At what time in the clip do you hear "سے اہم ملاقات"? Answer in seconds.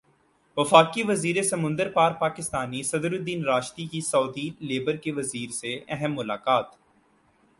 5.49-6.65